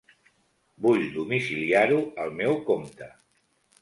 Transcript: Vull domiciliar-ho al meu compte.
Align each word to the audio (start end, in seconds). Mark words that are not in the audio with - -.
Vull 0.85 1.03
domiciliar-ho 1.17 1.99
al 2.25 2.33
meu 2.41 2.59
compte. 2.71 3.11